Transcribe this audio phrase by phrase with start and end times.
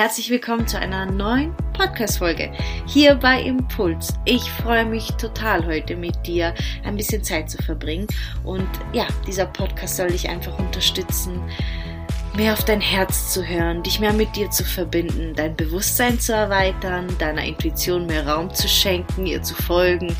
[0.00, 2.50] Herzlich willkommen zu einer neuen Podcast-Folge
[2.86, 4.14] hier bei Impuls.
[4.24, 6.54] Ich freue mich total heute mit dir
[6.84, 8.06] ein bisschen Zeit zu verbringen
[8.42, 11.42] und ja, dieser Podcast soll dich einfach unterstützen,
[12.34, 16.32] mehr auf dein Herz zu hören, dich mehr mit dir zu verbinden, dein Bewusstsein zu
[16.32, 20.16] erweitern, deiner Intuition mehr Raum zu schenken, ihr zu folgen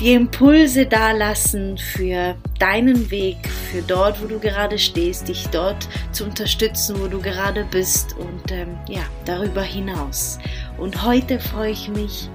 [0.00, 3.45] die Impulse dalassen für deinen Weg,
[3.76, 8.50] für dort, wo du gerade stehst, dich dort zu unterstützen, wo du gerade bist und
[8.50, 10.38] ähm, ja, darüber hinaus.
[10.78, 12.30] Und heute freue ich mich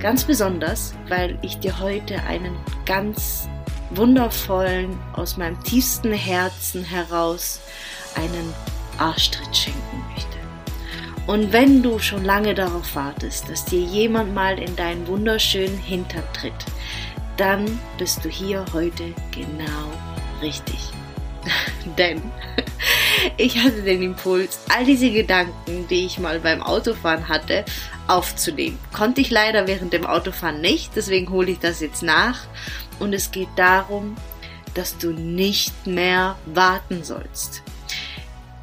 [0.00, 3.46] ganz besonders, weil ich dir heute einen ganz
[3.90, 7.60] wundervollen, aus meinem tiefsten Herzen heraus
[8.14, 8.54] einen
[8.96, 10.38] Arschtritt schenken möchte.
[11.26, 16.24] Und wenn du schon lange darauf wartest, dass dir jemand mal in deinen wunderschönen Hintern
[16.32, 16.64] tritt,
[17.36, 20.07] dann bist du hier heute genau
[20.42, 20.78] richtig.
[21.98, 22.20] Denn
[23.36, 27.64] ich hatte den Impuls, all diese Gedanken, die ich mal beim Autofahren hatte,
[28.06, 28.78] aufzunehmen.
[28.92, 32.46] Konnte ich leider während dem Autofahren nicht, deswegen hole ich das jetzt nach.
[32.98, 34.16] Und es geht darum,
[34.74, 37.62] dass du nicht mehr warten sollst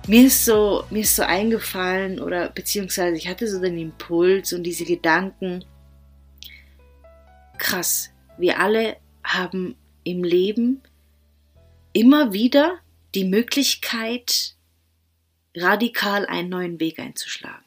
[0.08, 4.64] mir ist so, mir ist so eingefallen oder beziehungsweise ich hatte so den Impuls und
[4.64, 5.66] diese Gedanken,
[7.58, 10.82] krass, wir alle haben im Leben
[11.96, 12.80] immer wieder
[13.16, 14.56] die Möglichkeit,
[15.56, 17.64] radikal einen neuen Weg einzuschlagen.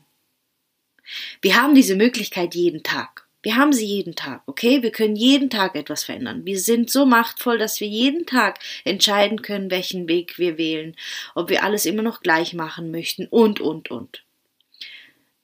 [1.41, 3.27] Wir haben diese Möglichkeit jeden Tag.
[3.43, 4.83] Wir haben sie jeden Tag, okay?
[4.83, 6.45] Wir können jeden Tag etwas verändern.
[6.45, 10.95] Wir sind so machtvoll, dass wir jeden Tag entscheiden können, welchen Weg wir wählen,
[11.35, 14.25] ob wir alles immer noch gleich machen möchten und, und, und.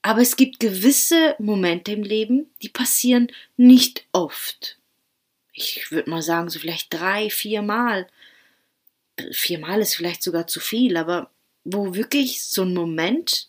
[0.03, 4.77] Aber es gibt gewisse Momente im Leben, die passieren nicht oft.
[5.55, 8.09] Ich würde mal sagen, so vielleicht drei, vier Mal.
[9.33, 11.31] Viermal ist vielleicht sogar zu viel, aber
[11.65, 13.48] wo wirklich so ein Moment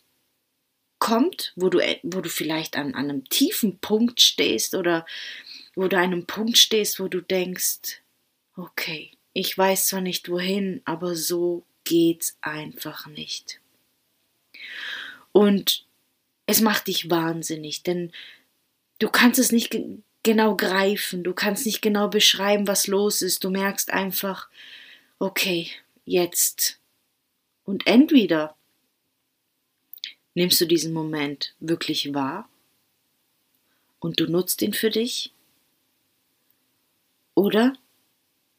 [1.00, 5.06] kommt, wo du, wo du vielleicht an, an einem tiefen Punkt stehst oder
[5.75, 8.01] wo du an einem Punkt stehst, wo du denkst,
[8.56, 13.59] okay, ich weiß zwar nicht wohin, aber so geht's einfach nicht.
[15.31, 15.85] Und
[16.45, 18.12] es macht dich wahnsinnig, denn
[19.00, 19.78] du kannst es nicht
[20.23, 24.50] genau greifen, du kannst nicht genau beschreiben, was los ist, du merkst einfach,
[25.19, 25.69] okay,
[26.05, 26.79] jetzt.
[27.63, 28.55] Und entweder
[30.33, 32.49] nimmst du diesen Moment wirklich wahr
[33.99, 35.33] und du nutzt ihn für dich
[37.33, 37.75] oder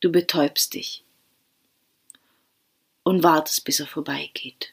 [0.00, 1.04] du betäubst dich
[3.04, 4.72] und wartest, bis er vorbeigeht.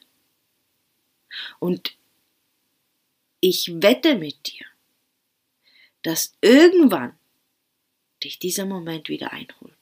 [1.58, 1.96] Und
[3.40, 4.66] ich wette mit dir,
[6.02, 7.18] dass irgendwann
[8.22, 9.73] dich dieser Moment wieder einholt.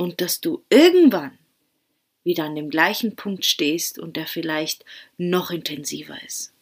[0.00, 1.36] Und dass du irgendwann
[2.24, 4.82] wieder an dem gleichen Punkt stehst und der vielleicht
[5.18, 6.54] noch intensiver ist.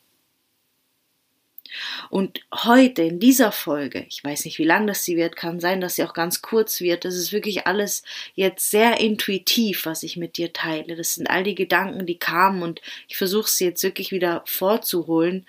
[2.10, 5.80] Und heute in dieser Folge, ich weiß nicht, wie lang das sie wird, kann sein,
[5.80, 7.04] dass sie auch ganz kurz wird.
[7.04, 8.02] Das ist wirklich alles
[8.34, 10.96] jetzt sehr intuitiv, was ich mit dir teile.
[10.96, 15.46] Das sind all die Gedanken, die kamen und ich versuche sie jetzt wirklich wieder vorzuholen.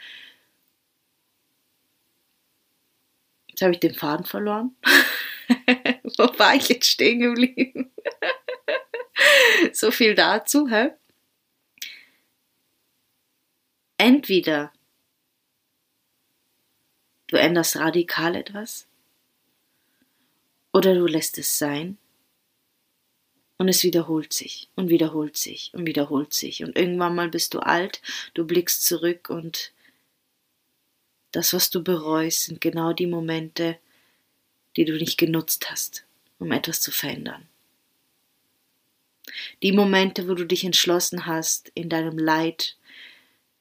[3.48, 4.76] Jetzt habe ich den Faden verloren.
[6.18, 7.92] Wo war ich jetzt stehen geblieben?
[9.74, 10.92] so viel dazu, hä?
[13.98, 14.72] Entweder
[17.28, 18.88] du änderst radikal etwas
[20.72, 21.98] oder du lässt es sein
[23.58, 27.60] und es wiederholt sich und wiederholt sich und wiederholt sich und irgendwann mal bist du
[27.60, 28.02] alt,
[28.34, 29.74] du blickst zurück und
[31.31, 33.78] das, was du bereust, sind genau die Momente,
[34.80, 36.06] die du nicht genutzt hast,
[36.40, 37.46] um etwas zu verändern.
[39.62, 42.78] Die Momente, wo du dich entschlossen hast, in deinem Leid,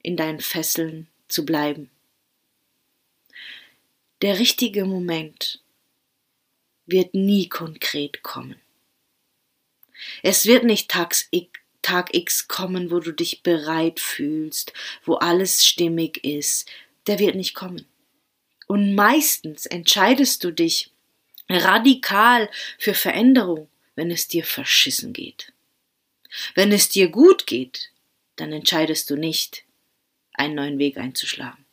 [0.01, 1.91] in deinen Fesseln zu bleiben.
[4.23, 5.61] Der richtige Moment
[6.87, 8.61] wird nie konkret kommen.
[10.23, 11.29] Es wird nicht Tags
[11.83, 14.73] Tag X kommen, wo du dich bereit fühlst,
[15.05, 16.71] wo alles stimmig ist.
[17.09, 17.87] Der wird nicht kommen.
[18.69, 20.93] Und meistens entscheidest du dich
[21.49, 25.53] radikal für Veränderung, wenn es dir verschissen geht.
[26.55, 27.91] Wenn es dir gut geht,
[28.37, 29.65] dann entscheidest du nicht,
[30.35, 31.65] einen neuen Weg einzuschlagen,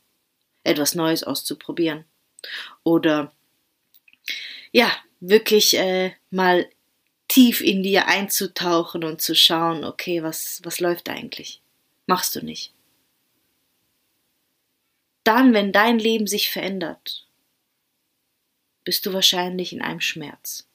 [0.63, 2.05] etwas Neues auszuprobieren
[2.83, 3.31] oder
[4.71, 6.67] ja, wirklich äh, mal
[7.27, 11.61] tief in dir einzutauchen und zu schauen, okay, was, was läuft eigentlich?
[12.07, 12.71] Machst du nicht.
[15.23, 17.24] Dann, wenn dein Leben sich verändert,
[18.85, 20.65] bist du wahrscheinlich in einem Schmerz.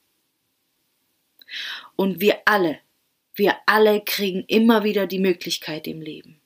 [1.95, 2.79] Und wir alle
[3.35, 6.37] wir alle kriegen immer wieder die Möglichkeit im Leben.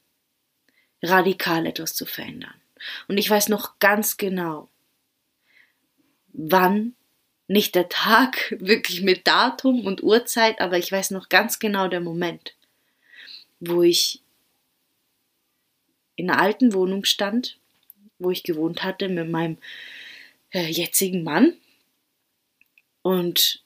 [1.01, 2.55] radikal etwas zu verändern.
[3.07, 4.69] Und ich weiß noch ganz genau,
[6.33, 6.95] wann,
[7.47, 11.99] nicht der Tag, wirklich mit Datum und Uhrzeit, aber ich weiß noch ganz genau der
[11.99, 12.55] Moment,
[13.59, 14.21] wo ich
[16.15, 17.59] in einer alten Wohnung stand,
[18.17, 19.57] wo ich gewohnt hatte mit meinem
[20.55, 21.53] äh, jetzigen Mann
[23.01, 23.61] und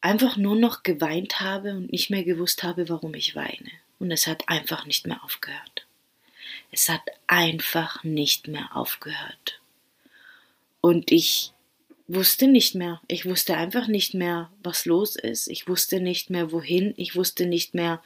[0.00, 3.70] einfach nur noch geweint habe und nicht mehr gewusst habe, warum ich weine.
[3.98, 5.86] Und es hat einfach nicht mehr aufgehört.
[6.72, 9.60] Es hat einfach nicht mehr aufgehört.
[10.80, 11.52] Und ich
[12.08, 13.02] wusste nicht mehr.
[13.06, 15.48] Ich wusste einfach nicht mehr, was los ist.
[15.48, 16.94] Ich wusste nicht mehr, wohin.
[16.96, 18.02] Ich wusste nicht mehr,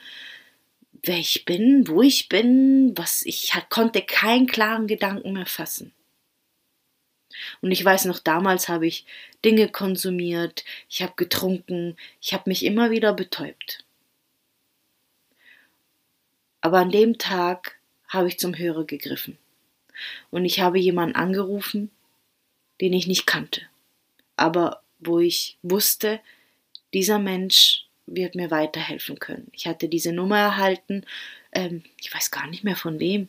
[1.04, 5.92] wer ich bin, wo ich bin, was ich konnte keinen klaren Gedanken mehr fassen.
[7.60, 9.06] Und ich weiß noch, damals habe ich
[9.44, 13.84] Dinge konsumiert, ich habe getrunken, ich habe mich immer wieder betäubt.
[16.60, 17.78] Aber an dem Tag
[18.08, 19.38] habe ich zum Hörer gegriffen.
[20.30, 21.90] Und ich habe jemanden angerufen,
[22.80, 23.62] den ich nicht kannte,
[24.36, 26.20] aber wo ich wusste,
[26.92, 29.48] dieser Mensch wird mir weiterhelfen können.
[29.52, 31.04] Ich hatte diese Nummer erhalten,
[31.52, 33.28] ähm, ich weiß gar nicht mehr von wem.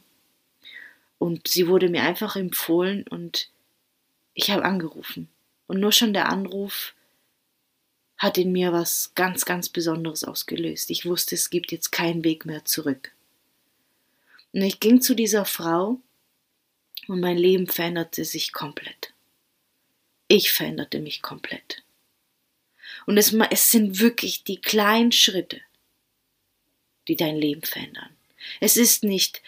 [1.17, 3.49] Und sie wurde mir einfach empfohlen und
[4.35, 5.29] ich habe angerufen.
[5.65, 6.93] Und nur schon der Anruf
[8.17, 10.91] hat in mir was ganz, ganz Besonderes ausgelöst.
[10.91, 13.11] Ich wusste, es gibt jetzt keinen Weg mehr zurück.
[14.53, 15.99] Und ich ging zu dieser Frau
[17.07, 19.13] und mein Leben veränderte sich komplett.
[20.27, 21.83] Ich veränderte mich komplett.
[23.05, 25.61] Und es, es sind wirklich die kleinen Schritte,
[27.07, 28.09] die dein Leben verändern.
[28.59, 29.41] Es ist nicht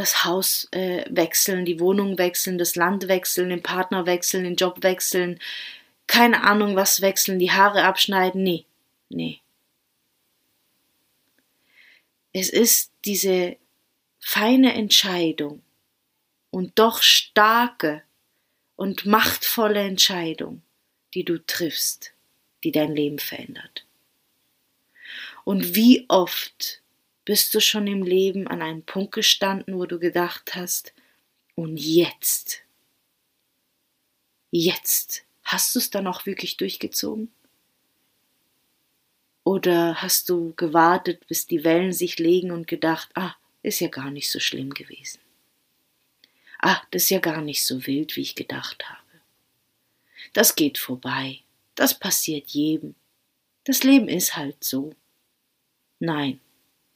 [0.00, 4.82] das Haus äh, wechseln, die Wohnung wechseln, das Land wechseln, den Partner wechseln, den Job
[4.82, 5.38] wechseln,
[6.06, 8.42] keine Ahnung was wechseln, die Haare abschneiden.
[8.42, 8.64] Nee,
[9.10, 9.40] nee.
[12.32, 13.56] Es ist diese
[14.18, 15.62] feine Entscheidung
[16.50, 18.02] und doch starke
[18.76, 20.62] und machtvolle Entscheidung,
[21.14, 22.14] die du triffst
[22.64, 23.86] die dein Leben verändert.
[25.44, 26.79] Und wie oft
[27.24, 30.92] bist du schon im Leben an einem Punkt gestanden, wo du gedacht hast,
[31.54, 32.62] und jetzt,
[34.50, 37.30] jetzt, hast du es dann auch wirklich durchgezogen?
[39.44, 44.10] Oder hast du gewartet, bis die Wellen sich legen und gedacht, ah, ist ja gar
[44.10, 45.20] nicht so schlimm gewesen.
[46.60, 49.00] Ah, das ist ja gar nicht so wild, wie ich gedacht habe.
[50.32, 51.40] Das geht vorbei.
[51.74, 52.94] Das passiert jedem.
[53.64, 54.94] Das Leben ist halt so.
[55.98, 56.40] Nein,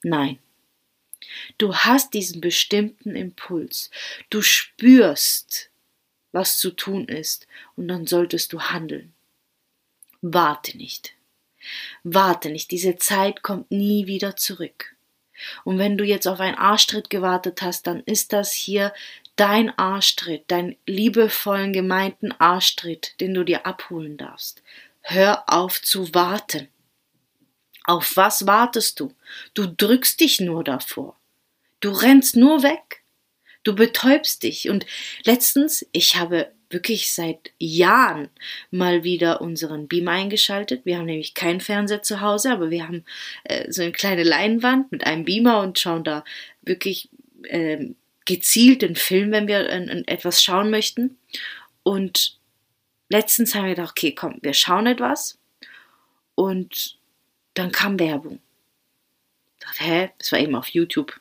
[0.05, 0.39] nein.
[1.59, 3.91] Du hast diesen bestimmten Impuls.
[4.31, 5.71] Du spürst,
[6.33, 7.47] was zu tun ist,
[7.77, 9.13] und dann solltest du handeln.
[10.21, 11.15] Warte nicht.
[12.03, 12.71] Warte nicht.
[12.71, 14.95] Diese Zeit kommt nie wieder zurück.
[15.65, 18.93] Und wenn du jetzt auf einen Arschtritt gewartet hast, dann ist das hier
[19.37, 24.63] dein Arschtritt, dein liebevollen gemeinten Arschtritt, den du dir abholen darfst.
[25.01, 26.69] Hör auf zu warten.
[27.85, 29.13] Auf was wartest du?
[29.53, 31.17] Du drückst dich nur davor.
[31.81, 33.03] Du rennst nur weg.
[33.63, 34.69] Du betäubst dich.
[34.71, 34.87] Und
[35.25, 38.31] letztens, ich habe wirklich seit Jahren
[38.71, 40.85] mal wieder unseren Beamer eingeschaltet.
[40.85, 43.05] Wir haben nämlich keinen Fernseher zu Hause, aber wir haben
[43.45, 46.25] äh, so eine kleine Leinwand mit einem Beamer und schauen da
[46.63, 47.09] wirklich
[47.45, 47.91] äh,
[48.25, 51.19] gezielt den Film, wenn wir äh, etwas schauen möchten.
[51.83, 52.39] Und
[53.09, 55.39] letztens haben wir gedacht, okay, komm, wir schauen etwas.
[56.35, 56.99] Und
[57.55, 58.41] dann kam Werbung.
[59.59, 61.21] Ich dachte, hä, das war eben auf YouTube.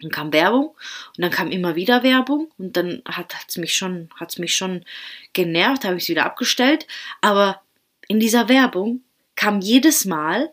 [0.00, 4.08] Dann kam Werbung und dann kam immer wieder Werbung und dann hat es mich schon,
[4.18, 4.84] hat's mich schon
[5.34, 6.86] genervt, habe ich es wieder abgestellt.
[7.20, 7.60] Aber
[8.08, 9.02] in dieser Werbung
[9.36, 10.52] kam jedes Mal,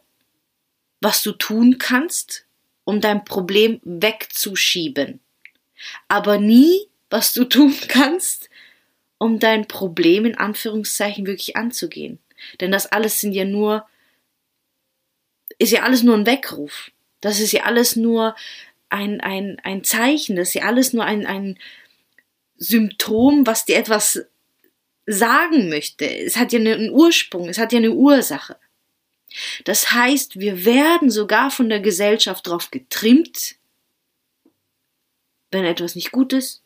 [0.99, 2.45] was du tun kannst,
[2.83, 5.21] um dein Problem wegzuschieben
[6.07, 8.49] aber nie, was du tun kannst,
[9.17, 12.19] um dein Problem in Anführungszeichen wirklich anzugehen.
[12.59, 13.87] Denn das alles sind ja nur,
[15.57, 16.91] ist ja alles nur ein Weckruf.
[17.21, 18.35] Das ist ja alles nur
[18.89, 21.57] ein, ein, ein Zeichen, das ist ja alles nur ein, ein
[22.57, 24.25] Symptom, was dir etwas
[25.05, 26.05] sagen möchte.
[26.05, 28.57] Es hat ja einen Ursprung, es hat ja eine Ursache.
[29.65, 33.55] Das heißt, wir werden sogar von der Gesellschaft darauf getrimmt,
[35.51, 36.63] wenn etwas nicht gut ist,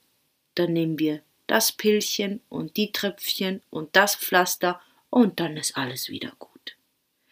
[0.55, 6.09] dann nehmen wir das Pillchen und die Tröpfchen und das Pflaster und dann ist alles
[6.09, 6.50] wieder gut.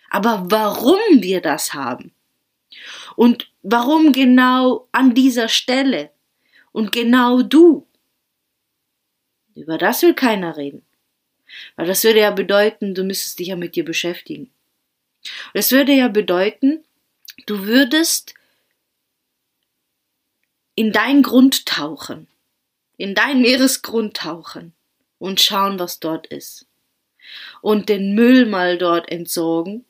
[0.09, 2.11] Aber warum wir das haben
[3.15, 6.11] und warum genau an dieser Stelle
[6.71, 7.87] und genau du,
[9.55, 10.85] über das will keiner reden.
[11.75, 14.51] Weil das würde ja bedeuten, du müsstest dich ja mit dir beschäftigen.
[15.53, 16.83] Das würde ja bedeuten,
[17.45, 18.35] du würdest
[20.75, 22.27] in dein Grund tauchen,
[22.97, 24.73] in dein Meeresgrund tauchen
[25.17, 26.67] und schauen, was dort ist.
[27.61, 29.85] Und den Müll mal dort entsorgen.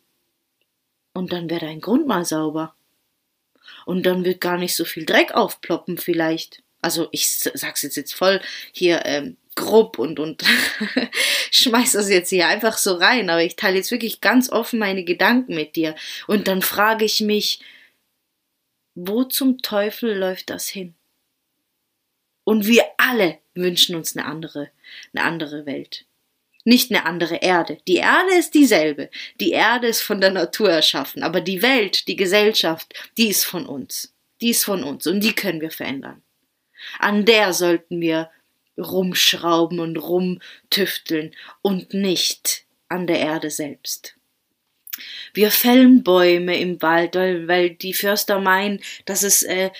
[1.19, 2.73] Und dann wäre dein Grund mal sauber.
[3.85, 6.63] Und dann wird gar nicht so viel Dreck aufploppen vielleicht.
[6.81, 8.39] Also ich sag's jetzt jetzt voll
[8.71, 10.45] hier ähm, grob und und
[11.51, 15.03] schmeiß das jetzt hier einfach so rein, aber ich teile jetzt wirklich ganz offen meine
[15.03, 15.93] Gedanken mit dir
[16.27, 17.59] und dann frage ich mich,
[18.95, 20.95] wo zum Teufel läuft das hin?
[22.45, 24.71] Und wir alle wünschen uns eine andere,
[25.13, 26.05] eine andere Welt.
[26.69, 27.79] Nicht eine andere Erde.
[27.87, 29.09] Die Erde ist dieselbe.
[29.39, 31.23] Die Erde ist von der Natur erschaffen.
[31.23, 34.13] Aber die Welt, die Gesellschaft, die ist von uns.
[34.39, 35.07] Die ist von uns.
[35.07, 36.21] Und die können wir verändern.
[36.99, 38.29] An der sollten wir
[38.77, 44.15] rumschrauben und rumtüfteln und nicht an der Erde selbst.
[45.33, 49.71] Wir fällen Bäume im Wald, weil, die Förster meinen, dass es äh,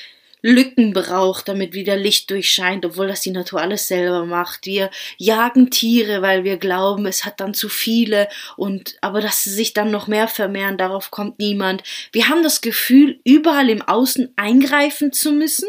[0.41, 4.65] Lücken braucht, damit wieder Licht durchscheint, obwohl das die Natur alles selber macht.
[4.65, 9.49] Wir jagen Tiere, weil wir glauben, es hat dann zu viele und aber dass sie
[9.49, 11.83] sich dann noch mehr vermehren, darauf kommt niemand.
[12.11, 15.67] Wir haben das Gefühl, überall im Außen eingreifen zu müssen,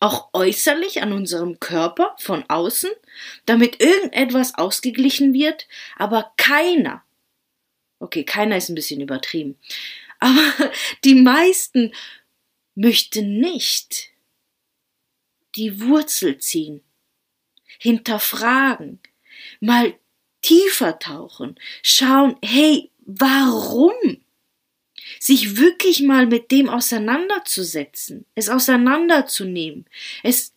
[0.00, 2.90] auch äußerlich an unserem Körper von außen,
[3.44, 5.66] damit irgendetwas ausgeglichen wird,
[5.96, 7.02] aber keiner,
[7.98, 9.58] okay, keiner ist ein bisschen übertrieben,
[10.18, 10.40] aber
[11.04, 11.92] die meisten
[12.78, 14.10] möchten nicht
[15.56, 16.82] die Wurzel ziehen,
[17.78, 19.00] hinterfragen,
[19.60, 19.98] mal
[20.42, 24.22] tiefer tauchen, schauen, hey, warum?
[25.18, 29.86] sich wirklich mal mit dem auseinanderzusetzen, es auseinanderzunehmen,
[30.22, 30.52] es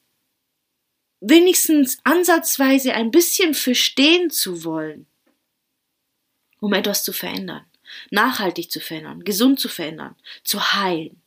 [1.21, 5.07] wenigstens ansatzweise ein bisschen verstehen zu wollen,
[6.59, 7.65] um etwas zu verändern,
[8.09, 11.20] nachhaltig zu verändern, gesund zu verändern, zu heilen.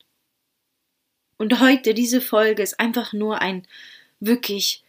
[1.37, 3.67] Und heute diese Folge ist einfach nur ein
[4.19, 4.83] wirklich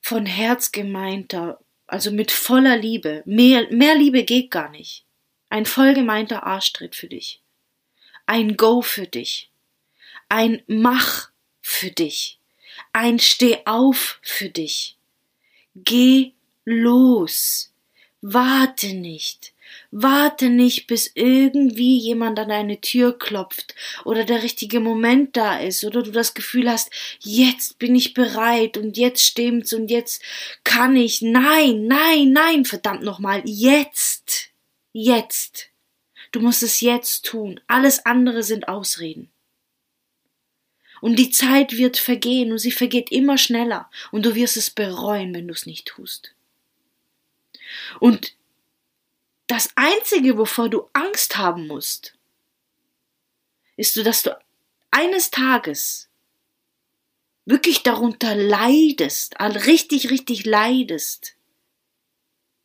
[0.00, 3.22] von Herz gemeinter, also mit voller Liebe.
[3.24, 5.04] Mehr, mehr Liebe geht gar nicht.
[5.48, 7.40] Ein vollgemeinter Arschtritt für dich.
[8.26, 9.50] Ein Go für dich.
[10.28, 11.30] Ein Mach
[11.60, 12.38] für dich.
[12.92, 14.96] Ein Steh auf für dich.
[15.74, 16.32] Geh
[16.64, 17.72] los.
[18.20, 19.51] Warte nicht.
[19.90, 23.74] Warte nicht, bis irgendwie jemand an deine Tür klopft
[24.04, 28.78] oder der richtige Moment da ist oder du das Gefühl hast, jetzt bin ich bereit
[28.78, 30.22] und jetzt stimmt's und jetzt
[30.64, 31.20] kann ich.
[31.20, 34.48] Nein, nein, nein, verdammt nochmal, jetzt.
[34.92, 35.68] Jetzt.
[36.32, 37.60] Du musst es jetzt tun.
[37.66, 39.30] Alles andere sind Ausreden.
[41.02, 45.34] Und die Zeit wird vergehen und sie vergeht immer schneller und du wirst es bereuen,
[45.34, 46.32] wenn du es nicht tust.
[47.98, 48.34] Und
[49.52, 52.14] das Einzige, wovor du Angst haben musst,
[53.76, 54.34] ist, dass du
[54.90, 56.08] eines Tages
[57.44, 61.36] wirklich darunter leidest, richtig, richtig leidest,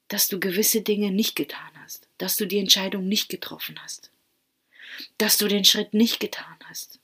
[0.08, 4.10] dass du gewisse Dinge nicht getan hast, dass du die Entscheidung nicht getroffen hast,
[5.18, 7.02] dass du den Schritt nicht getan hast.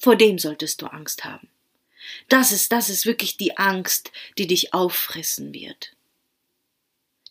[0.00, 1.48] Vor dem solltest du Angst haben.
[2.28, 5.94] Das ist, das ist wirklich die Angst, die dich auffressen wird.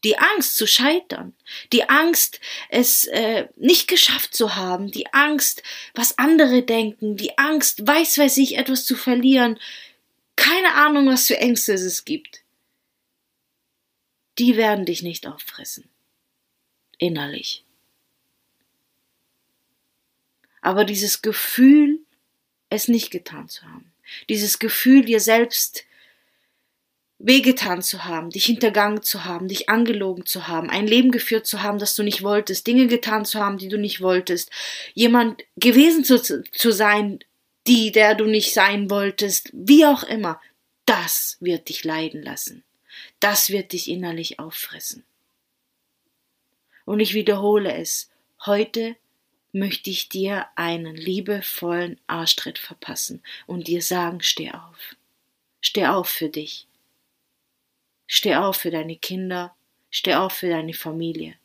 [0.03, 1.33] Die Angst zu scheitern,
[1.73, 2.39] die Angst,
[2.69, 5.61] es äh, nicht geschafft zu haben, die Angst,
[5.93, 9.59] was andere denken, die Angst, weiß weiß ich, etwas zu verlieren,
[10.37, 12.43] keine Ahnung, was für Ängste es gibt
[14.39, 15.89] die werden dich nicht auffressen.
[16.97, 17.63] Innerlich.
[20.61, 21.99] Aber dieses Gefühl,
[22.69, 23.91] es nicht getan zu haben,
[24.27, 25.85] dieses Gefühl, dir selbst
[27.19, 31.61] wehgetan zu haben, dich hintergangen zu haben, dich angelogen zu haben, ein Leben geführt zu
[31.61, 34.49] haben, das du nicht wolltest, Dinge getan zu haben, die du nicht wolltest,
[34.93, 37.19] jemand gewesen zu, zu sein,
[37.67, 40.39] die, der du nicht sein wolltest, wie auch immer,
[40.85, 42.63] das wird dich leiden lassen
[43.19, 45.03] das wird dich innerlich auffressen.
[46.85, 48.09] Und ich wiederhole es,
[48.45, 48.95] heute
[49.51, 54.95] möchte ich dir einen liebevollen Arschtritt verpassen und dir sagen, steh auf.
[55.61, 56.67] Steh auf für dich.
[58.11, 59.55] Steh auf für deine Kinder,
[59.91, 61.35] steh auf für deine Familie.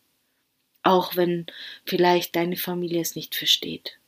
[0.83, 1.45] Auch wenn
[1.85, 3.99] vielleicht deine Familie es nicht versteht.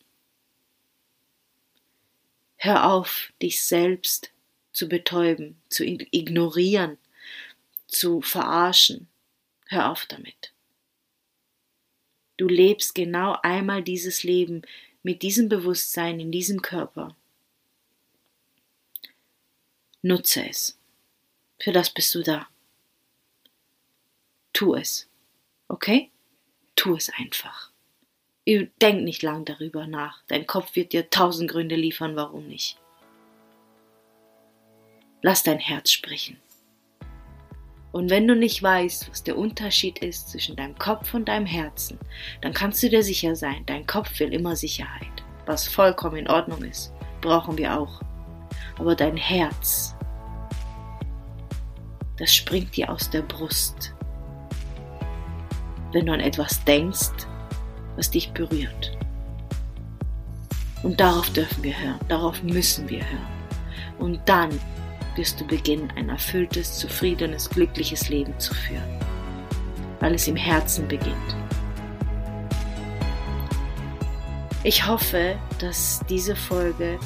[2.57, 4.33] Hör auf, dich selbst
[4.73, 6.97] zu betäuben, zu ignorieren,
[7.89, 9.07] zu verarschen.
[9.67, 10.55] Hör auf damit.
[12.39, 14.63] Du lebst genau einmal dieses Leben
[15.03, 17.15] mit diesem Bewusstsein in diesem Körper.
[20.01, 20.79] Nutze es.
[21.59, 22.49] Für das bist du da.
[24.53, 25.09] Tu es.
[25.69, 26.11] Okay?
[26.75, 27.73] Tu es einfach.
[28.47, 30.23] Denk nicht lang darüber nach.
[30.29, 32.79] Dein Kopf wird dir tausend Gründe liefern, warum nicht.
[35.23, 36.37] Lass dein Herz sprechen.
[37.91, 41.99] Und wenn du nicht weißt, was der Unterschied ist zwischen deinem Kopf und deinem Herzen,
[42.43, 46.63] dann kannst du dir sicher sein, dein Kopf will immer Sicherheit, was vollkommen in Ordnung
[46.63, 48.03] ist, brauchen wir auch.
[48.79, 49.96] Aber dein Herz,
[52.19, 53.95] das springt dir aus der Brust.
[55.93, 57.27] Wenn du an etwas denkst,
[57.97, 58.97] was dich berührt.
[60.83, 63.27] Und darauf dürfen wir hören, darauf müssen wir hören.
[63.99, 64.51] Und dann
[65.17, 69.01] wirst du beginnen, ein erfülltes, zufriedenes, glückliches Leben zu führen,
[70.01, 71.37] weil es im Herzen beginnt.
[74.63, 76.99] Ich hoffe, dass diese Folge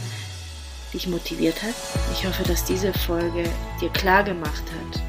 [0.93, 1.75] dich motiviert hat.
[2.13, 3.45] Ich hoffe, dass diese Folge
[3.81, 5.03] dir klar gemacht hat,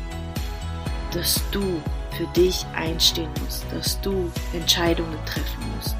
[1.13, 1.81] dass du
[2.17, 5.95] für dich einstehen musst, dass du Entscheidungen treffen musst.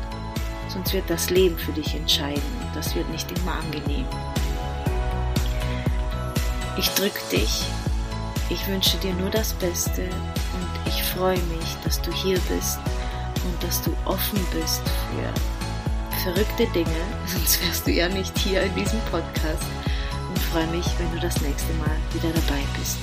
[0.67, 4.05] Sonst wird das Leben für dich entscheiden und das wird nicht immer angenehm.
[6.77, 7.65] Ich drücke dich.
[8.49, 12.79] Ich wünsche dir nur das Beste und ich freue mich, dass du hier bist
[13.45, 15.50] und dass du offen bist für
[16.23, 19.65] verrückte Dinge, sonst wärst du ja nicht hier in diesem Podcast
[20.29, 22.97] und freue mich, wenn du das nächste Mal wieder dabei bist.